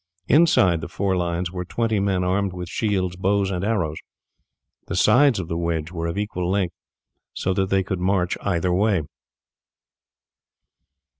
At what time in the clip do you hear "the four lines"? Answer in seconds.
0.81-1.51